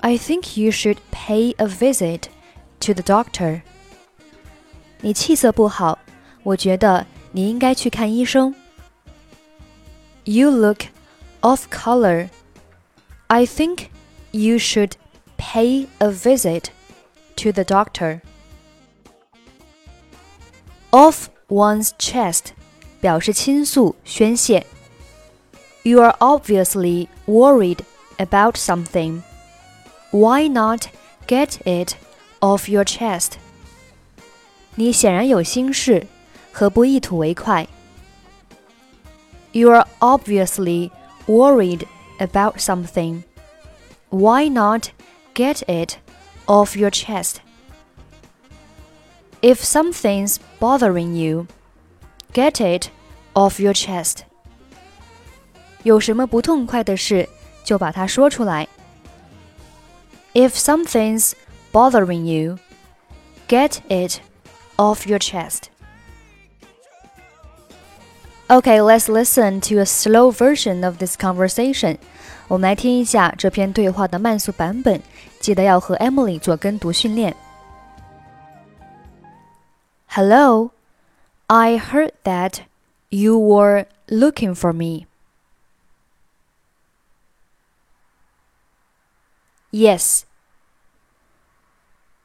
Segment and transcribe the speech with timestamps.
[0.00, 2.28] I think you should pay a visit
[2.80, 3.62] to the doctor.
[5.02, 5.98] 你气色不好，
[6.42, 8.54] 我觉得你应该去看医生。
[10.24, 10.84] You look
[11.42, 12.28] off color.
[13.28, 13.88] I think
[14.32, 14.92] you should
[15.38, 16.70] pay a visit
[17.36, 18.20] to the doctor.
[20.90, 22.52] Off one's chest
[23.04, 24.66] 表示倾诉、宣泄。
[25.82, 27.78] You are obviously worried
[28.18, 29.22] about something.
[30.10, 30.88] Why not
[31.26, 31.94] get it
[32.40, 33.32] off your chest?
[34.74, 36.06] 你显然有心事，
[36.52, 37.66] 何不一吐为快？
[39.52, 40.90] You are obviously
[41.26, 41.86] worried
[42.18, 43.22] about something.
[44.10, 44.90] Why not
[45.34, 45.96] get it
[46.46, 47.36] off your chest?
[49.40, 51.46] If something's bothering you,
[52.32, 52.90] get it
[53.34, 54.20] off your chest.
[55.82, 57.28] 有什么不痛快的事，
[57.64, 58.68] 就把它说出来。
[60.34, 61.32] If something's
[61.72, 62.58] bothering you,
[63.48, 64.20] get it
[64.76, 65.64] off your chest.
[68.48, 71.98] Okay, let's listen to a slow version of this conversation.
[72.48, 75.00] 我们来听一下这篇对话的慢速版本，
[75.38, 77.36] 记得要和 Emily 做跟读训练。
[80.08, 80.72] Hello,
[81.46, 82.54] I heard that
[83.15, 85.07] you were looking for me.
[89.71, 90.25] Yes.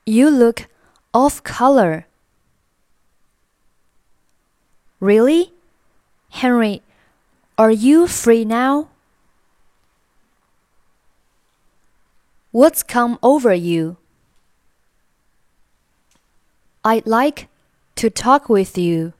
[0.05, 0.67] You look
[1.15, 2.06] off color.
[4.99, 5.53] Really?
[6.31, 6.83] Henry,
[7.57, 8.89] are you free now?
[12.51, 13.97] What's come over you?
[16.84, 17.49] I'd like
[17.95, 19.12] to talk with you.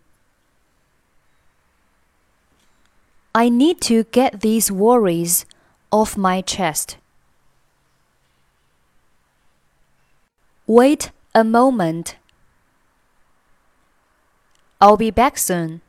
[3.35, 5.47] I need to get these worries
[5.93, 6.97] off my chest.
[10.67, 12.17] Wait a moment.
[14.81, 15.81] I'll be back soon.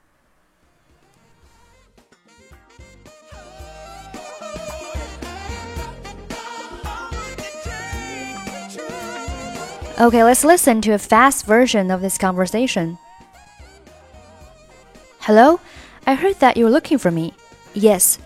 [10.00, 12.98] Okay, let's listen to a fast version of this conversation.
[15.20, 15.60] Hello,
[16.06, 17.34] I heard that you're looking for me.
[17.74, 18.18] Yes,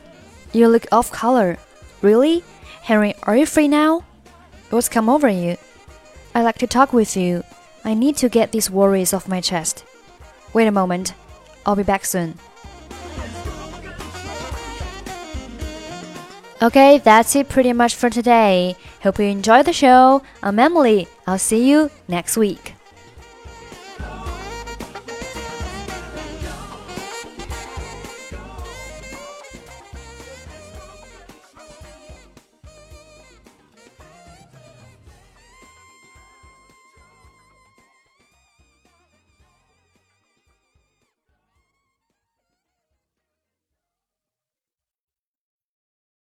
[0.54, 1.58] you look off color.
[2.02, 2.44] Really?
[2.82, 4.04] Henry, are you free now?
[4.70, 5.58] What's come over you?
[6.34, 7.44] I'd like to talk with you.
[7.84, 9.86] I need to get these worries off my chest.
[10.54, 11.14] Wait a moment.
[11.66, 12.38] I'll be back soon.
[16.62, 18.76] Okay, that's it pretty much for today.
[19.02, 20.24] Hope you enjoyed the show.
[20.42, 21.08] I'm Emily.
[21.28, 22.75] I'll see you next week.